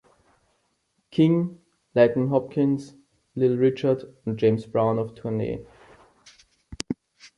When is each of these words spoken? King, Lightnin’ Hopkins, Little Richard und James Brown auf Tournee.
King, 1.11 1.59
Lightnin’ 1.93 2.29
Hopkins, 2.29 2.95
Little 3.35 3.57
Richard 3.57 4.11
und 4.25 4.39
James 4.41 4.65
Brown 4.65 4.97
auf 4.97 5.13
Tournee. 5.13 5.63